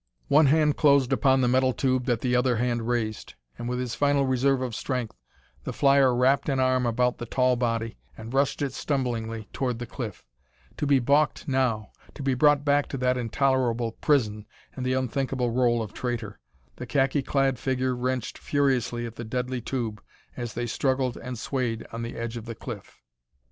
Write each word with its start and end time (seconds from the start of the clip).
One 0.29 0.47
hand 0.47 0.75
closed 0.77 1.13
upon 1.13 1.41
the 1.41 1.47
metal 1.47 1.73
tube 1.73 2.05
that 2.05 2.21
the 2.21 2.35
other 2.35 2.55
hand 2.55 2.87
raised, 2.87 3.35
and, 3.59 3.69
with 3.69 3.77
his 3.77 3.93
final 3.93 4.25
reserve 4.25 4.63
of 4.63 4.73
strength, 4.73 5.15
the 5.63 5.71
flyer 5.73 6.15
wrapped 6.15 6.49
an 6.49 6.59
arm 6.59 6.87
about 6.87 7.19
the 7.19 7.27
tall 7.27 7.55
body 7.55 7.99
and 8.17 8.33
rushed 8.33 8.63
it 8.63 8.73
stumblingly 8.73 9.47
toward 9.53 9.77
the 9.77 9.85
cliff. 9.85 10.25
To 10.77 10.87
be 10.87 10.97
balked 10.97 11.47
now! 11.47 11.91
to 12.15 12.23
be 12.23 12.33
brought 12.33 12.65
back 12.65 12.87
to 12.87 12.97
that 12.97 13.15
intolerable 13.15 13.91
prison 13.91 14.47
and 14.75 14.83
the 14.83 14.93
unthinkable 14.93 15.51
role 15.51 15.83
of 15.83 15.93
traitor! 15.93 16.39
The 16.77 16.87
khaki 16.87 17.21
clad 17.21 17.59
figure 17.59 17.95
wrenched 17.95 18.39
furiously 18.39 19.05
at 19.05 19.17
the 19.17 19.23
deadly 19.23 19.61
tube 19.61 20.01
as 20.35 20.55
they 20.55 20.65
struggled 20.65 21.15
and 21.15 21.37
swayed 21.37 21.85
on 21.93 22.01
the 22.01 22.15
edge 22.17 22.37
of 22.37 22.45
the 22.45 22.55
cliff. 22.55 23.03